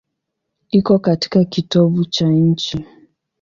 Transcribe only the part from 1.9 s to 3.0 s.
cha nchi.